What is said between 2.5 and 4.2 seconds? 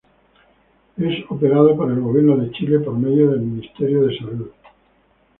Chile, por medio del Ministerio de